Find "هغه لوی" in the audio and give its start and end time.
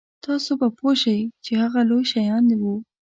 1.61-2.05